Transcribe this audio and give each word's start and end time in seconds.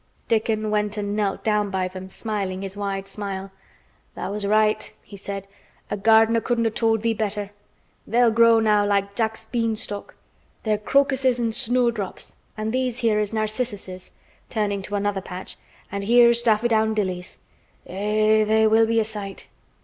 Dickon 0.27 0.71
went 0.71 0.97
and 0.97 1.15
knelt 1.15 1.43
down 1.43 1.69
by 1.69 1.87
them, 1.87 2.09
smiling 2.09 2.63
his 2.63 2.75
wide 2.75 3.07
smile. 3.07 3.51
"Tha' 4.15 4.31
was 4.31 4.47
right," 4.47 4.91
he 5.03 5.15
said. 5.15 5.45
"A 5.91 5.95
gardener 5.97 6.41
couldn't 6.41 6.65
have 6.65 6.73
told 6.73 7.03
thee 7.03 7.13
better. 7.13 7.51
They'll 8.07 8.31
grow 8.31 8.59
now 8.59 8.83
like 8.83 9.13
Jack's 9.13 9.45
bean 9.45 9.75
stalk. 9.75 10.15
They're 10.63 10.79
crocuses 10.79 11.39
an' 11.39 11.51
snowdrops, 11.51 12.33
an' 12.57 12.71
these 12.71 12.97
here 13.01 13.19
is 13.19 13.31
narcissuses," 13.31 14.13
turning 14.49 14.81
to 14.81 14.95
another 14.95 15.21
patch, 15.21 15.55
"an 15.91 16.01
here's 16.01 16.41
daffydowndillys. 16.41 17.37
Eh! 17.85 18.43
they 18.43 18.65
will 18.65 18.87
be 18.87 18.99
a 18.99 19.05
sight." 19.05 19.45